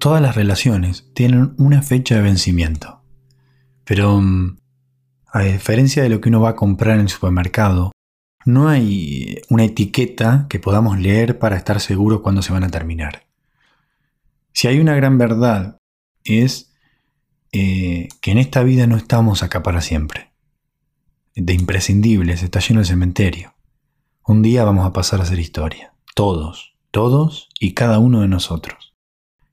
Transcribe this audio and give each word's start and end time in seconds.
todas 0.00 0.20
las 0.20 0.34
relaciones 0.34 1.06
tienen 1.14 1.54
una 1.58 1.82
fecha 1.82 2.16
de 2.16 2.22
vencimiento. 2.22 3.02
Pero, 3.84 4.20
mm, 4.20 4.58
a 5.32 5.42
diferencia 5.42 6.02
de 6.02 6.08
lo 6.08 6.20
que 6.20 6.30
uno 6.30 6.40
va 6.40 6.50
a 6.50 6.56
comprar 6.56 6.96
en 6.96 7.02
el 7.02 7.08
supermercado, 7.08 7.92
no 8.44 8.68
hay 8.68 9.42
una 9.50 9.64
etiqueta 9.64 10.46
que 10.48 10.58
podamos 10.58 10.98
leer 10.98 11.38
para 11.38 11.56
estar 11.56 11.80
seguros 11.80 12.22
cuándo 12.22 12.42
se 12.42 12.52
van 12.52 12.64
a 12.64 12.70
terminar. 12.70 13.26
Si 14.52 14.66
hay 14.66 14.80
una 14.80 14.96
gran 14.96 15.18
verdad 15.18 15.76
es 16.24 16.72
eh, 17.52 18.08
que 18.20 18.30
en 18.30 18.38
esta 18.38 18.62
vida 18.62 18.86
no 18.86 18.96
estamos 18.96 19.42
acá 19.42 19.62
para 19.62 19.82
siempre. 19.82 20.32
De 21.34 21.52
imprescindibles 21.52 22.42
está 22.42 22.60
lleno 22.60 22.80
el 22.80 22.86
cementerio. 22.86 23.54
Un 24.26 24.42
día 24.42 24.64
vamos 24.64 24.86
a 24.86 24.92
pasar 24.92 25.20
a 25.20 25.26
ser 25.26 25.38
historia. 25.38 25.94
Todos, 26.14 26.74
todos 26.90 27.48
y 27.58 27.74
cada 27.74 27.98
uno 27.98 28.22
de 28.22 28.28
nosotros. 28.28 28.89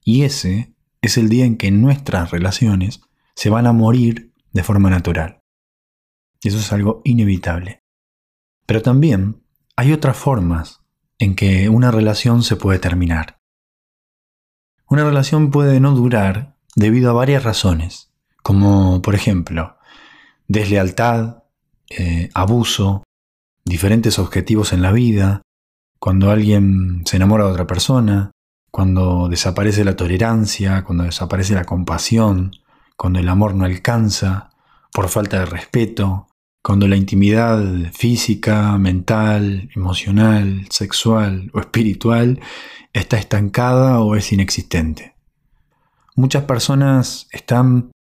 Y 0.07 0.23
ese 0.23 0.73
es 1.01 1.17
el 1.17 1.27
día 1.27 1.43
en 1.43 1.57
que 1.57 1.69
nuestras 1.69 2.31
relaciones 2.31 3.01
se 3.35 3.49
van 3.49 3.67
a 3.67 3.73
morir 3.73 4.31
de 4.53 4.63
forma 4.63 4.89
natural. 4.89 5.41
Eso 6.41 6.59
es 6.59 6.71
algo 6.71 7.01
inevitable. 7.03 7.83
Pero 8.65 8.81
también 8.81 9.43
hay 9.75 9.91
otras 9.91 10.15
formas 10.15 10.79
en 11.19 11.35
que 11.35 11.67
una 11.67 11.91
relación 11.91 12.41
se 12.41 12.55
puede 12.55 12.79
terminar. 12.79 13.41
Una 14.87 15.03
relación 15.03 15.51
puede 15.51 15.81
no 15.81 15.93
durar 15.93 16.55
debido 16.73 17.09
a 17.09 17.13
varias 17.13 17.43
razones, 17.43 18.09
como 18.41 19.01
por 19.01 19.13
ejemplo 19.13 19.75
deslealtad, 20.47 21.43
eh, 21.89 22.29
abuso, 22.33 23.03
diferentes 23.65 24.19
objetivos 24.19 24.71
en 24.71 24.81
la 24.81 24.93
vida, 24.93 25.41
cuando 25.99 26.31
alguien 26.31 27.01
se 27.05 27.17
enamora 27.17 27.43
de 27.43 27.51
otra 27.51 27.67
persona, 27.67 28.31
cuando 28.71 29.27
desaparece 29.29 29.83
la 29.83 29.95
tolerancia, 29.95 30.83
cuando 30.83 31.03
desaparece 31.03 31.53
la 31.53 31.65
compasión, 31.65 32.51
cuando 32.95 33.19
el 33.19 33.29
amor 33.29 33.55
no 33.55 33.65
alcanza, 33.65 34.51
por 34.91 35.09
falta 35.09 35.39
de 35.39 35.45
respeto, 35.45 36.27
cuando 36.63 36.87
la 36.87 36.95
intimidad 36.97 37.63
física, 37.93 38.77
mental, 38.77 39.69
emocional, 39.75 40.65
sexual 40.69 41.49
o 41.53 41.59
espiritual 41.59 42.39
está 42.93 43.17
estancada 43.17 44.01
o 44.01 44.15
es 44.15 44.31
inexistente. 44.31 45.15
Muchas 46.15 46.43
personas 46.43 47.27
están 47.31 47.91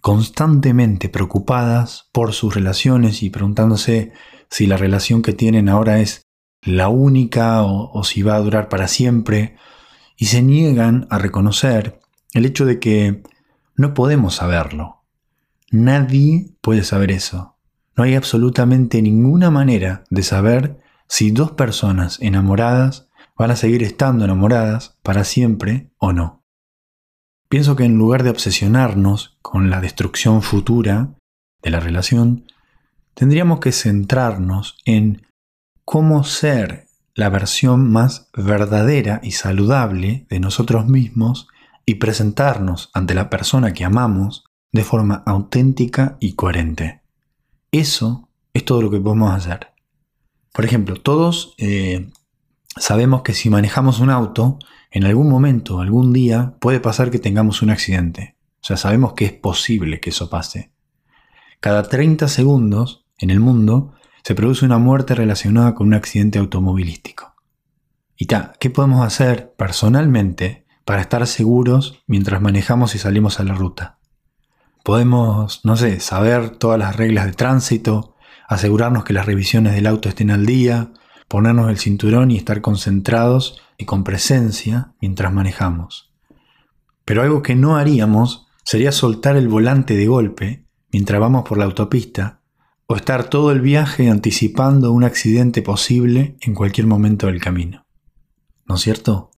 constantemente 0.00 1.08
preocupadas 1.08 2.08
por 2.12 2.32
sus 2.32 2.54
relaciones 2.54 3.22
y 3.22 3.30
preguntándose 3.30 4.12
si 4.48 4.66
la 4.66 4.76
relación 4.76 5.22
que 5.22 5.32
tienen 5.32 5.68
ahora 5.68 5.98
es 5.98 6.22
la 6.62 6.88
única 6.88 7.62
o, 7.62 8.04
si 8.04 8.22
va 8.22 8.36
a 8.36 8.40
durar 8.40 8.68
para 8.68 8.86
siempre 8.86 9.56
y 10.16 10.26
se 10.26 10.42
niegan 10.42 11.06
a 11.10 11.18
reconocer 11.18 12.00
el 12.32 12.46
hecho 12.46 12.64
de 12.64 12.78
que 12.78 13.22
no 13.76 13.94
podemos 13.94 14.36
saberlo. 14.36 15.04
Nadie 15.70 16.50
puede 16.60 16.84
saber 16.84 17.10
eso. 17.10 17.56
No 17.96 18.04
hay 18.04 18.14
absolutamente 18.14 19.02
ninguna 19.02 19.50
manera 19.50 20.04
de 20.10 20.22
saber 20.22 20.80
si 21.08 21.30
dos 21.30 21.52
personas 21.52 22.18
enamoradas 22.20 23.08
van 23.36 23.50
a 23.50 23.56
seguir 23.56 23.82
estando 23.82 24.24
enamoradas 24.24 24.96
para 25.02 25.24
siempre 25.24 25.90
o 25.98 26.12
no. 26.12 26.42
Pienso 27.48 27.76
que 27.76 27.84
en 27.84 27.96
lugar 27.96 28.22
de 28.22 28.30
obsesionarnos 28.30 29.38
con 29.42 29.70
la 29.70 29.80
destrucción 29.80 30.42
futura 30.42 31.14
de 31.62 31.70
la 31.70 31.80
relación, 31.80 32.46
tendríamos 33.14 33.60
que 33.60 33.72
centrarnos 33.72 34.76
en 34.84 35.26
cómo 35.84 36.24
ser 36.24 36.86
la 37.14 37.28
versión 37.28 37.90
más 37.90 38.28
verdadera 38.36 39.20
y 39.22 39.32
saludable 39.32 40.26
de 40.28 40.40
nosotros 40.40 40.86
mismos 40.86 41.48
y 41.86 41.96
presentarnos 41.96 42.90
ante 42.92 43.14
la 43.14 43.30
persona 43.30 43.72
que 43.72 43.84
amamos 43.84 44.44
de 44.72 44.84
forma 44.84 45.22
auténtica 45.26 46.16
y 46.18 46.32
coherente. 46.32 47.02
Eso 47.70 48.28
es 48.52 48.64
todo 48.64 48.82
lo 48.82 48.90
que 48.90 49.00
podemos 49.00 49.32
hacer. 49.32 49.68
Por 50.52 50.64
ejemplo, 50.64 50.96
todos 50.96 51.54
eh, 51.58 52.10
sabemos 52.76 53.22
que 53.22 53.34
si 53.34 53.50
manejamos 53.50 54.00
un 54.00 54.10
auto, 54.10 54.58
en 54.90 55.04
algún 55.04 55.28
momento, 55.28 55.80
algún 55.80 56.12
día, 56.12 56.54
puede 56.60 56.80
pasar 56.80 57.10
que 57.10 57.18
tengamos 57.18 57.62
un 57.62 57.70
accidente. 57.70 58.36
O 58.60 58.66
sea, 58.66 58.76
sabemos 58.76 59.12
que 59.14 59.26
es 59.26 59.32
posible 59.32 60.00
que 60.00 60.10
eso 60.10 60.30
pase. 60.30 60.72
Cada 61.60 61.82
30 61.82 62.28
segundos 62.28 63.04
en 63.18 63.30
el 63.30 63.40
mundo 63.40 63.94
se 64.24 64.34
produce 64.34 64.64
una 64.64 64.78
muerte 64.78 65.14
relacionada 65.14 65.74
con 65.74 65.88
un 65.88 65.94
accidente 65.94 66.38
automovilístico. 66.38 67.34
Y 68.16 68.26
¿qué 68.26 68.70
podemos 68.70 69.04
hacer 69.04 69.52
personalmente 69.58 70.64
para 70.86 71.02
estar 71.02 71.26
seguros 71.26 72.02
mientras 72.06 72.40
manejamos 72.40 72.94
y 72.94 72.98
salimos 72.98 73.38
a 73.38 73.44
la 73.44 73.54
ruta? 73.54 73.98
Podemos, 74.82 75.60
no 75.64 75.76
sé, 75.76 76.00
saber 76.00 76.56
todas 76.56 76.78
las 76.78 76.96
reglas 76.96 77.26
de 77.26 77.32
tránsito, 77.32 78.16
asegurarnos 78.48 79.04
que 79.04 79.12
las 79.12 79.26
revisiones 79.26 79.74
del 79.74 79.86
auto 79.86 80.08
estén 80.08 80.30
al 80.30 80.46
día, 80.46 80.92
ponernos 81.28 81.68
el 81.68 81.78
cinturón 81.78 82.30
y 82.30 82.38
estar 82.38 82.62
concentrados 82.62 83.60
y 83.76 83.84
con 83.84 84.04
presencia 84.04 84.94
mientras 85.02 85.34
manejamos. 85.34 86.14
Pero 87.04 87.20
algo 87.20 87.42
que 87.42 87.56
no 87.56 87.76
haríamos 87.76 88.46
sería 88.62 88.90
soltar 88.90 89.36
el 89.36 89.48
volante 89.48 89.96
de 89.96 90.06
golpe 90.06 90.64
mientras 90.90 91.20
vamos 91.20 91.46
por 91.46 91.58
la 91.58 91.64
autopista 91.64 92.40
o 92.86 92.96
estar 92.96 93.30
todo 93.30 93.50
el 93.50 93.60
viaje 93.60 94.10
anticipando 94.10 94.92
un 94.92 95.04
accidente 95.04 95.62
posible 95.62 96.36
en 96.40 96.54
cualquier 96.54 96.86
momento 96.86 97.26
del 97.26 97.40
camino. 97.40 97.86
¿No 98.66 98.76
es 98.76 98.82
cierto? 98.82 99.30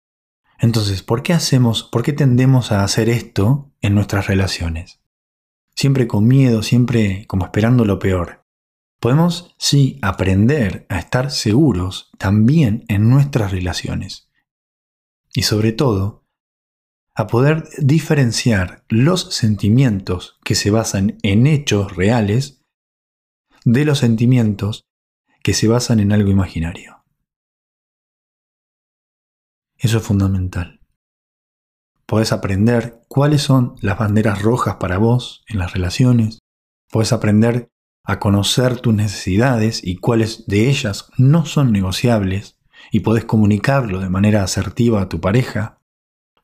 Entonces, 0.59 1.03
¿por 1.03 1.21
qué 1.21 1.33
hacemos, 1.33 1.83
por 1.83 2.03
qué 2.03 2.13
tendemos 2.13 2.71
a 2.71 2.83
hacer 2.83 3.09
esto 3.09 3.71
en 3.81 3.93
nuestras 3.93 4.27
relaciones? 4.27 5.01
Siempre 5.75 6.07
con 6.07 6.27
miedo, 6.27 6.63
siempre 6.63 7.25
como 7.27 7.45
esperando 7.45 7.85
lo 7.85 7.99
peor. 7.99 8.45
Podemos, 8.99 9.53
sí, 9.57 9.99
aprender 10.01 10.85
a 10.89 10.97
estar 10.97 11.29
seguros 11.29 12.11
también 12.17 12.85
en 12.87 13.09
nuestras 13.09 13.51
relaciones. 13.51 14.29
Y 15.33 15.43
sobre 15.43 15.73
todo, 15.73 16.25
a 17.13 17.27
poder 17.27 17.67
diferenciar 17.77 18.85
los 18.89 19.33
sentimientos 19.33 20.39
que 20.43 20.55
se 20.55 20.71
basan 20.71 21.17
en 21.23 21.47
hechos 21.47 21.95
reales 21.95 22.54
de 23.65 23.83
los 23.83 23.99
sentimientos 23.99 24.85
que 25.43 25.53
se 25.53 25.67
basan 25.67 25.99
en 25.99 26.11
algo 26.11 26.29
imaginario. 26.29 27.03
Eso 29.77 29.97
es 29.97 30.03
fundamental. 30.03 30.79
Podés 32.05 32.31
aprender 32.31 33.01
cuáles 33.07 33.41
son 33.41 33.75
las 33.81 33.97
banderas 33.97 34.41
rojas 34.41 34.75
para 34.75 34.99
vos 34.99 35.43
en 35.47 35.57
las 35.57 35.73
relaciones. 35.73 36.39
Podés 36.91 37.11
aprender 37.11 37.69
a 38.03 38.19
conocer 38.19 38.79
tus 38.79 38.93
necesidades 38.93 39.81
y 39.83 39.95
cuáles 39.97 40.45
de 40.45 40.69
ellas 40.69 41.09
no 41.17 41.45
son 41.45 41.71
negociables 41.71 42.59
y 42.91 42.99
podés 42.99 43.25
comunicarlo 43.25 43.99
de 43.99 44.09
manera 44.09 44.43
asertiva 44.43 45.01
a 45.01 45.09
tu 45.09 45.19
pareja. 45.19 45.79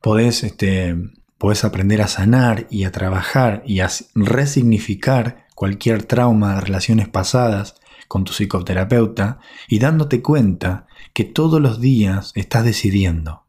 Podés, 0.01 0.43
este, 0.43 0.95
podés 1.37 1.63
aprender 1.63 2.01
a 2.01 2.07
sanar 2.07 2.65
y 2.71 2.85
a 2.85 2.91
trabajar 2.91 3.61
y 3.67 3.81
a 3.81 3.89
resignificar 4.15 5.45
cualquier 5.61 6.01
trauma 6.01 6.55
de 6.55 6.61
relaciones 6.61 7.07
pasadas 7.07 7.75
con 8.07 8.23
tu 8.23 8.33
psicoterapeuta 8.33 9.37
y 9.67 9.77
dándote 9.77 10.23
cuenta 10.23 10.87
que 11.13 11.23
todos 11.23 11.61
los 11.61 11.79
días 11.79 12.31
estás 12.33 12.63
decidiendo. 12.63 13.45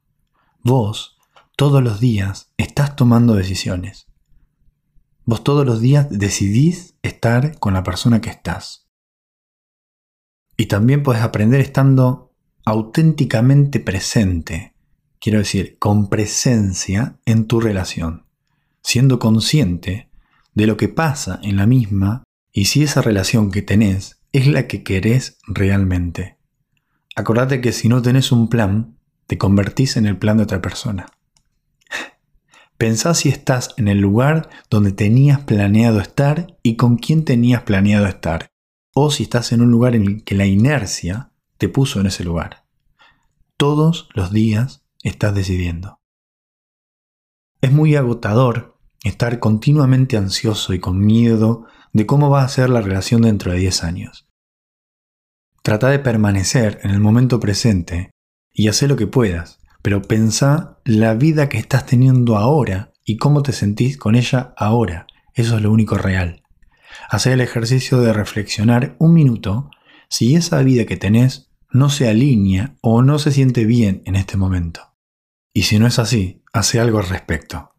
Vos, 0.63 1.17
todos 1.57 1.83
los 1.83 2.01
días, 2.01 2.53
estás 2.59 2.97
tomando 2.97 3.33
decisiones. 3.33 4.09
Vos 5.25 5.43
todos 5.43 5.65
los 5.65 5.81
días 5.81 6.09
decidís 6.11 6.99
estar 7.01 7.59
con 7.59 7.73
la 7.73 7.83
persona 7.83 8.21
que 8.21 8.29
estás. 8.29 8.91
Y 10.59 10.67
también 10.67 11.03
puedes 11.03 11.23
aprender 11.23 11.63
estando 11.63 12.35
auténticamente 12.67 13.81
presente, 13.81 14.75
quiero 15.19 15.39
decir, 15.39 15.79
con 15.79 16.11
presencia 16.11 17.19
en 17.25 17.47
tu 17.47 17.59
relación, 17.59 18.27
siendo 18.83 19.19
consciente 19.19 20.12
de 20.55 20.67
lo 20.67 20.77
que 20.77 20.89
pasa 20.89 21.41
en 21.43 21.57
la 21.57 21.67
misma 21.67 22.25
y 22.53 22.67
si 22.67 22.83
esa 22.83 23.03
relación 23.03 23.51
que 23.51 23.63
tenés 23.63 24.21
es 24.33 24.47
la 24.47 24.67
que 24.67 24.83
querés 24.83 25.39
realmente. 25.47 26.39
Acordate 27.15 27.61
que 27.61 27.73
si 27.73 27.89
no 27.89 28.03
tenés 28.03 28.33
un 28.33 28.49
plan, 28.49 28.97
te 29.27 29.39
convertís 29.39 29.97
en 29.97 30.07
el 30.07 30.19
plan 30.19 30.39
de 30.39 30.45
otra 30.45 30.63
persona. 30.63 31.07
Pensá 32.77 33.15
si 33.15 33.29
estás 33.29 33.75
en 33.77 33.89
el 33.89 33.99
lugar 33.99 34.49
donde 34.71 34.93
tenías 34.93 35.41
planeado 35.41 36.01
estar 36.01 36.57
y 36.63 36.77
con 36.77 36.97
quién 36.97 37.25
tenías 37.25 37.63
planeado 37.63 38.07
estar. 38.07 38.49
O 38.95 39.11
si 39.11 39.23
estás 39.23 39.53
en 39.53 39.63
un 39.63 39.71
lugar 39.71 39.95
en 39.95 40.03
el 40.03 40.25
que 40.25 40.35
la 40.35 40.47
inercia 40.47 41.33
te 41.57 41.69
puso 41.69 42.01
en 42.01 42.07
ese 42.07 42.25
lugar. 42.25 42.67
Todos 43.57 44.09
los 44.15 44.33
días 44.33 44.85
estás 45.03 45.35
decidiendo. 45.35 46.01
Es 47.63 47.73
muy 47.73 47.95
agotador 47.95 48.72
estar 49.05 49.39
continuamente 49.39 50.17
ansioso 50.17 50.75
y 50.75 50.81
con 50.81 50.99
miedo 50.99 51.67
de 51.93 52.07
cómo 52.07 52.31
va 52.31 52.43
a 52.43 52.49
ser 52.49 52.71
la 52.71 52.81
relación 52.81 53.23
dentro 53.23 53.53
de 53.53 53.59
10 53.59 53.85
años. 53.85 54.29
Trata 55.63 55.89
de 55.89 55.99
permanecer 55.99 56.81
en 56.83 56.91
el 56.91 57.01
momento 57.01 57.41
presente 57.41 58.11
y 58.53 58.69
hacer 58.69 58.89
lo 58.89 58.97
que 58.97 59.07
puedas 59.07 59.63
pero 59.83 60.03
pensá 60.03 60.79
la 60.85 61.15
vida 61.15 61.49
que 61.49 61.59
estás 61.59 61.87
teniendo 61.87 62.37
ahora 62.37 62.93
y 63.05 63.17
cómo 63.17 63.43
te 63.43 63.53
sentís 63.53 63.99
con 63.99 64.15
ella 64.15 64.55
ahora. 64.57 65.07
Eso 65.35 65.57
es 65.57 65.63
lo 65.63 65.73
único 65.73 65.97
real. 65.97 66.45
Hacé 67.11 67.33
el 67.33 67.41
ejercicio 67.41 68.01
de 68.01 68.13
reflexionar 68.13 68.95
un 68.99 69.13
minuto 69.13 69.71
si 70.09 70.37
esa 70.37 70.63
vida 70.63 70.87
que 70.87 70.97
tenés 70.97 71.51
no 71.71 71.91
se 71.91 72.09
alinea 72.09 72.77
o 72.81 73.03
no 73.03 73.19
se 73.19 73.33
siente 73.33 73.65
bien 73.65 74.03
en 74.05 74.15
este 74.15 74.37
momento. 74.37 74.95
Y 75.53 75.63
si 75.63 75.79
no 75.79 75.87
es 75.87 75.99
así, 75.99 76.43
hace 76.53 76.81
algo 76.81 76.99
al 76.99 77.09
respecto. 77.09 77.72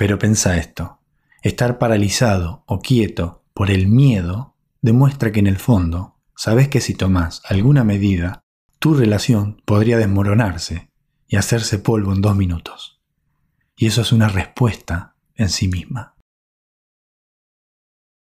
Pero 0.00 0.18
pensa 0.18 0.56
esto, 0.56 0.98
estar 1.42 1.78
paralizado 1.78 2.64
o 2.66 2.80
quieto 2.80 3.44
por 3.52 3.70
el 3.70 3.86
miedo 3.86 4.56
demuestra 4.80 5.30
que 5.30 5.40
en 5.40 5.46
el 5.46 5.58
fondo 5.58 6.16
sabes 6.34 6.68
que 6.68 6.80
si 6.80 6.94
tomas 6.94 7.42
alguna 7.44 7.84
medida, 7.84 8.40
tu 8.78 8.94
relación 8.94 9.60
podría 9.66 9.98
desmoronarse 9.98 10.88
y 11.28 11.36
hacerse 11.36 11.78
polvo 11.78 12.14
en 12.14 12.22
dos 12.22 12.34
minutos. 12.34 13.02
Y 13.76 13.88
eso 13.88 14.00
es 14.00 14.10
una 14.10 14.28
respuesta 14.28 15.16
en 15.34 15.50
sí 15.50 15.68
misma. 15.68 16.16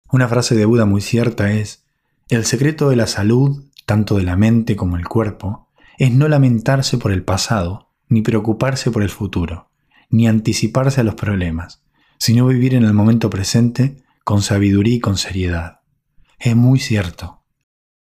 Una 0.10 0.30
frase 0.30 0.56
de 0.56 0.64
Buda 0.64 0.86
muy 0.86 1.02
cierta 1.02 1.52
es, 1.52 1.84
el 2.30 2.46
secreto 2.46 2.88
de 2.88 2.96
la 2.96 3.08
salud, 3.08 3.66
tanto 3.86 4.16
de 4.16 4.24
la 4.24 4.38
mente 4.38 4.78
como 4.78 4.96
el 4.96 5.10
cuerpo, 5.10 5.68
es 5.98 6.14
no 6.14 6.30
lamentarse 6.30 6.98
por 6.98 7.12
el 7.12 7.26
pasado, 7.26 7.92
ni 8.08 8.22
preocuparse 8.22 8.92
por 8.92 9.04
el 9.04 9.10
futuro, 9.10 9.72
ni 10.10 10.28
anticiparse 10.28 11.02
a 11.02 11.04
los 11.04 11.16
problemas, 11.16 11.84
sino 12.18 12.48
vivir 12.48 12.74
en 12.76 12.84
el 12.84 12.94
momento 12.94 13.30
presente 13.30 13.98
con 14.24 14.42
sabiduría 14.42 14.96
y 14.96 15.00
con 15.00 15.18
seriedad. 15.18 15.82
Es 16.40 16.56
muy 16.56 16.80
cierto. 16.80 17.44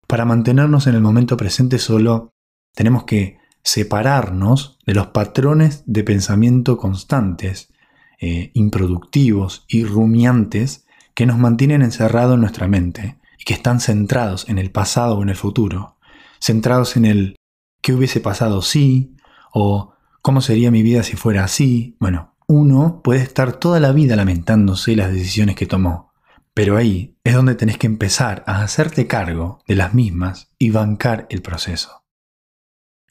Para 0.07 0.25
mantenernos 0.25 0.87
en 0.87 0.95
el 0.95 1.01
momento 1.01 1.37
presente 1.37 1.77
solo 1.77 2.33
tenemos 2.73 3.03
que 3.03 3.37
separarnos 3.63 4.79
de 4.85 4.93
los 4.93 5.07
patrones 5.07 5.83
de 5.85 6.03
pensamiento 6.03 6.77
constantes, 6.77 7.71
eh, 8.19 8.51
improductivos 8.53 9.65
y 9.67 9.83
rumiantes 9.83 10.85
que 11.13 11.25
nos 11.25 11.37
mantienen 11.37 11.81
encerrados 11.81 12.35
en 12.35 12.41
nuestra 12.41 12.67
mente 12.67 13.19
y 13.37 13.43
que 13.43 13.53
están 13.53 13.79
centrados 13.79 14.47
en 14.49 14.57
el 14.57 14.71
pasado 14.71 15.17
o 15.17 15.23
en 15.23 15.29
el 15.29 15.35
futuro, 15.35 15.97
centrados 16.41 16.97
en 16.97 17.05
el 17.05 17.35
qué 17.81 17.93
hubiese 17.93 18.19
pasado 18.19 18.61
si 18.61 19.15
o 19.53 19.93
cómo 20.29 20.41
sería 20.41 20.69
mi 20.69 20.83
vida 20.83 21.01
si 21.01 21.15
fuera 21.15 21.43
así. 21.43 21.97
Bueno, 21.99 22.35
uno 22.47 23.01
puede 23.03 23.23
estar 23.23 23.53
toda 23.53 23.79
la 23.79 23.91
vida 23.93 24.15
lamentándose 24.15 24.95
las 24.95 25.11
decisiones 25.11 25.55
que 25.55 25.65
tomó, 25.65 26.13
pero 26.53 26.77
ahí 26.77 27.17
es 27.23 27.33
donde 27.33 27.55
tenés 27.55 27.79
que 27.79 27.87
empezar 27.87 28.43
a 28.45 28.61
hacerte 28.61 29.07
cargo 29.07 29.63
de 29.67 29.73
las 29.73 29.95
mismas 29.95 30.51
y 30.59 30.69
bancar 30.69 31.25
el 31.31 31.41
proceso. 31.41 32.03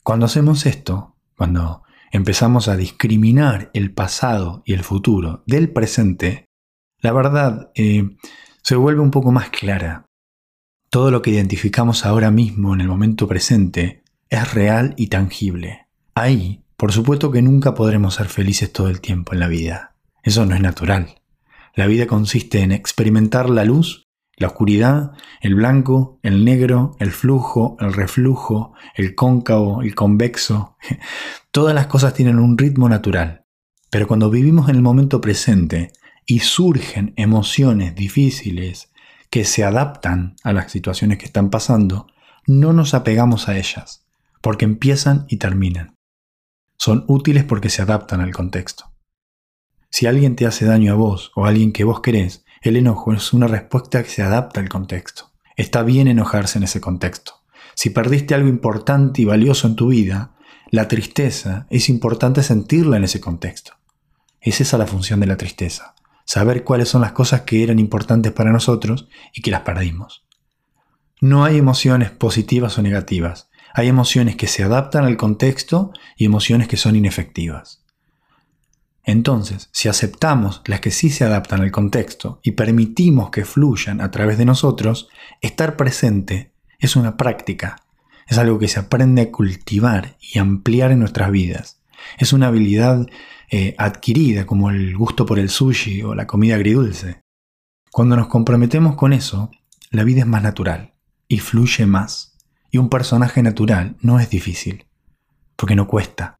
Cuando 0.04 0.26
hacemos 0.26 0.64
esto, 0.64 1.16
cuando 1.36 1.82
empezamos 2.12 2.68
a 2.68 2.76
discriminar 2.76 3.72
el 3.74 3.92
pasado 3.92 4.62
y 4.64 4.74
el 4.74 4.84
futuro 4.84 5.42
del 5.44 5.72
presente, 5.72 6.44
la 7.00 7.12
verdad 7.12 7.72
eh, 7.74 8.16
se 8.62 8.76
vuelve 8.76 9.00
un 9.00 9.10
poco 9.10 9.32
más 9.32 9.50
clara. 9.50 10.06
Todo 10.88 11.10
lo 11.10 11.20
que 11.20 11.30
identificamos 11.30 12.06
ahora 12.06 12.30
mismo 12.30 12.74
en 12.74 12.80
el 12.80 12.86
momento 12.86 13.26
presente 13.26 14.04
es 14.30 14.54
real 14.54 14.94
y 14.96 15.08
tangible. 15.08 15.88
Ahí, 16.14 16.62
por 16.78 16.92
supuesto 16.92 17.32
que 17.32 17.42
nunca 17.42 17.74
podremos 17.74 18.14
ser 18.14 18.28
felices 18.28 18.72
todo 18.72 18.88
el 18.88 19.00
tiempo 19.00 19.32
en 19.32 19.40
la 19.40 19.48
vida. 19.48 19.96
Eso 20.22 20.46
no 20.46 20.54
es 20.54 20.60
natural. 20.60 21.20
La 21.74 21.88
vida 21.88 22.06
consiste 22.06 22.60
en 22.60 22.70
experimentar 22.70 23.50
la 23.50 23.64
luz, 23.64 24.08
la 24.36 24.46
oscuridad, 24.46 25.10
el 25.40 25.56
blanco, 25.56 26.20
el 26.22 26.44
negro, 26.44 26.94
el 27.00 27.10
flujo, 27.10 27.76
el 27.80 27.92
reflujo, 27.92 28.74
el 28.94 29.16
cóncavo, 29.16 29.82
el 29.82 29.96
convexo. 29.96 30.76
Todas 31.50 31.74
las 31.74 31.88
cosas 31.88 32.14
tienen 32.14 32.38
un 32.38 32.56
ritmo 32.56 32.88
natural. 32.88 33.44
Pero 33.90 34.06
cuando 34.06 34.30
vivimos 34.30 34.68
en 34.68 34.76
el 34.76 34.82
momento 34.82 35.20
presente, 35.20 35.90
y 36.26 36.40
surgen 36.40 37.12
emociones 37.16 37.96
difíciles 37.96 38.92
que 39.30 39.44
se 39.44 39.64
adaptan 39.64 40.36
a 40.44 40.52
las 40.52 40.70
situaciones 40.70 41.18
que 41.18 41.24
están 41.24 41.50
pasando, 41.50 42.06
no 42.46 42.72
nos 42.72 42.94
apegamos 42.94 43.48
a 43.48 43.58
ellas, 43.58 44.06
porque 44.42 44.64
empiezan 44.64 45.26
y 45.28 45.38
terminan. 45.38 45.97
Son 46.78 47.04
útiles 47.08 47.44
porque 47.44 47.70
se 47.70 47.82
adaptan 47.82 48.20
al 48.20 48.32
contexto. 48.32 48.92
Si 49.90 50.06
alguien 50.06 50.36
te 50.36 50.46
hace 50.46 50.64
daño 50.64 50.92
a 50.92 50.96
vos 50.96 51.32
o 51.34 51.44
a 51.44 51.48
alguien 51.48 51.72
que 51.72 51.84
vos 51.84 52.00
querés, 52.00 52.44
el 52.62 52.76
enojo 52.76 53.12
es 53.12 53.32
una 53.32 53.48
respuesta 53.48 54.02
que 54.02 54.10
se 54.10 54.22
adapta 54.22 54.60
al 54.60 54.68
contexto. 54.68 55.32
Está 55.56 55.82
bien 55.82 56.06
enojarse 56.06 56.58
en 56.58 56.64
ese 56.64 56.80
contexto. 56.80 57.32
Si 57.74 57.90
perdiste 57.90 58.34
algo 58.34 58.48
importante 58.48 59.22
y 59.22 59.24
valioso 59.24 59.66
en 59.66 59.74
tu 59.76 59.88
vida, 59.88 60.36
la 60.70 60.86
tristeza 60.86 61.66
es 61.70 61.88
importante 61.88 62.42
sentirla 62.42 62.96
en 62.96 63.04
ese 63.04 63.20
contexto. 63.20 63.72
Es 64.40 64.60
esa 64.60 64.78
la 64.78 64.86
función 64.86 65.18
de 65.18 65.26
la 65.26 65.36
tristeza, 65.36 65.94
saber 66.24 66.62
cuáles 66.62 66.88
son 66.88 67.00
las 67.00 67.12
cosas 67.12 67.40
que 67.42 67.64
eran 67.64 67.78
importantes 67.78 68.32
para 68.32 68.52
nosotros 68.52 69.08
y 69.32 69.42
que 69.42 69.50
las 69.50 69.62
perdimos. 69.62 70.26
No 71.20 71.44
hay 71.44 71.56
emociones 71.56 72.12
positivas 72.12 72.78
o 72.78 72.82
negativas, 72.82 73.50
hay 73.74 73.88
emociones 73.88 74.36
que 74.36 74.46
se 74.46 74.62
adaptan 74.62 75.04
al 75.04 75.16
contexto 75.16 75.92
y 76.16 76.24
emociones 76.24 76.68
que 76.68 76.76
son 76.76 76.96
inefectivas. 76.96 77.84
Entonces, 79.04 79.70
si 79.72 79.88
aceptamos 79.88 80.60
las 80.66 80.80
que 80.80 80.90
sí 80.90 81.08
se 81.08 81.24
adaptan 81.24 81.62
al 81.62 81.70
contexto 81.70 82.40
y 82.42 82.52
permitimos 82.52 83.30
que 83.30 83.46
fluyan 83.46 84.02
a 84.02 84.10
través 84.10 84.36
de 84.36 84.44
nosotros, 84.44 85.08
estar 85.40 85.76
presente 85.76 86.52
es 86.78 86.94
una 86.94 87.16
práctica, 87.16 87.82
es 88.26 88.36
algo 88.36 88.58
que 88.58 88.68
se 88.68 88.80
aprende 88.80 89.22
a 89.22 89.30
cultivar 89.32 90.18
y 90.20 90.38
ampliar 90.38 90.92
en 90.92 90.98
nuestras 90.98 91.30
vidas. 91.30 91.80
Es 92.18 92.32
una 92.32 92.48
habilidad 92.48 93.06
eh, 93.50 93.74
adquirida, 93.78 94.44
como 94.44 94.68
el 94.70 94.94
gusto 94.96 95.24
por 95.24 95.38
el 95.38 95.48
sushi 95.48 96.02
o 96.02 96.14
la 96.14 96.26
comida 96.26 96.56
agridulce. 96.56 97.22
Cuando 97.90 98.14
nos 98.14 98.28
comprometemos 98.28 98.94
con 98.96 99.14
eso, 99.14 99.50
la 99.90 100.04
vida 100.04 100.20
es 100.20 100.26
más 100.26 100.42
natural 100.42 100.92
y 101.26 101.38
fluye 101.38 101.86
más. 101.86 102.37
Y 102.70 102.78
un 102.78 102.88
personaje 102.88 103.42
natural 103.42 103.96
no 104.00 104.20
es 104.20 104.30
difícil, 104.30 104.86
porque 105.56 105.74
no 105.74 105.86
cuesta. 105.86 106.36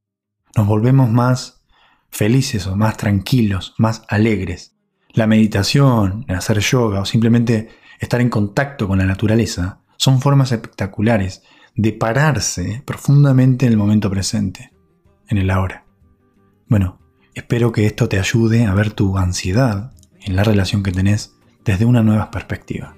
Nos 0.57 0.67
volvemos 0.67 1.11
más 1.11 1.63
felices 2.11 2.67
o 2.67 2.77
más 2.77 2.97
tranquilos, 2.97 3.75
más 3.79 4.03
alegres. 4.09 4.77
La 5.11 5.27
meditación, 5.27 6.25
hacer 6.29 6.59
yoga 6.61 7.01
o 7.01 7.05
simplemente 7.05 7.69
estar 7.99 8.21
en 8.21 8.31
contacto 8.31 8.87
con 8.89 8.99
la 8.99 9.07
naturaleza 9.07 9.81
son 9.97 10.21
formas 10.21 10.53
espectaculares 10.53 11.43
de 11.75 11.93
pararse 11.93 12.83
profundamente 12.85 13.67
en 13.67 13.73
el 13.73 13.79
momento 13.79 14.11
presente, 14.11 14.73
en 15.29 15.39
el 15.39 15.51
ahora. 15.51 15.85
Bueno, 16.69 16.99
espero 17.35 17.73
que 17.73 17.87
esto 17.87 18.09
te 18.09 18.19
ayude 18.19 18.67
a 18.67 18.75
ver 18.75 18.93
tu 18.93 19.17
ansiedad 19.17 19.93
en 20.21 20.37
la 20.37 20.45
relación 20.45 20.83
que 20.83 20.93
tenés 20.93 21.37
desde 21.65 21.85
una 21.85 22.03
nueva 22.03 22.31
perspectiva. 22.31 22.98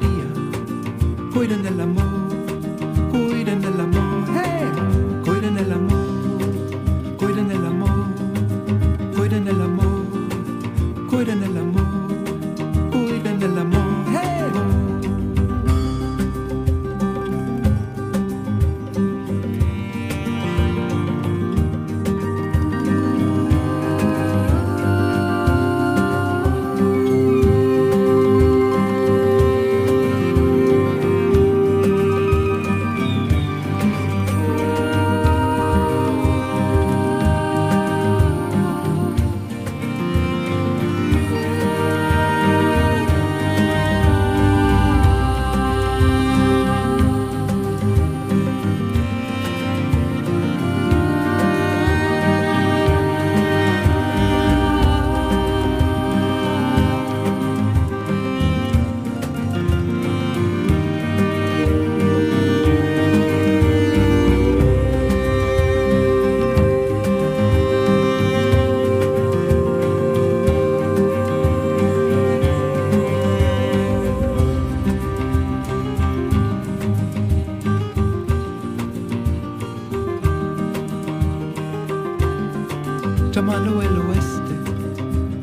llamalo 83.31 83.81
el 83.81 83.97
oeste, 83.97 84.55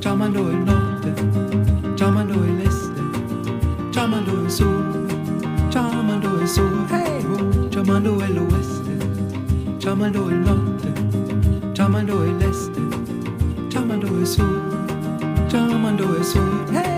llámalo 0.00 0.50
el 0.50 0.64
norte, 0.64 1.14
llámalo 1.96 2.34
el 2.44 2.60
este, 2.60 3.00
llámalo 3.90 4.44
el 4.44 4.50
sur, 4.50 4.84
llámalo 5.70 6.40
el 6.40 6.48
sur, 6.48 6.86
hey, 6.90 7.24
oh. 7.32 7.70
llámalo 7.70 8.22
el 8.22 8.38
oeste, 8.38 8.98
llámalo 9.78 10.28
el 10.28 10.44
norte, 10.44 10.88
llámalo 11.72 12.24
el 12.24 12.42
este, 12.42 12.80
llámalo 13.70 14.08
el 14.18 14.26
sur, 14.26 14.60
llámalo 15.48 16.16
el 16.16 16.24
sur, 16.24 16.66
hey. 16.72 16.97